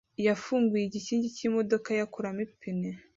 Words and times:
yafunguye 0.27 0.83
igikingi 0.85 1.27
cy'imodoka 1.35 1.87
ye 1.95 2.01
akuramo 2.07 2.39
ipine. 2.47 2.89